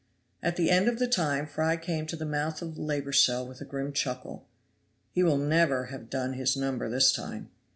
[0.41, 3.47] At the end of the time Fry came to the mouth of the labor cell
[3.47, 4.47] with a grim chuckle.
[5.11, 7.51] "He will never have done his number this time."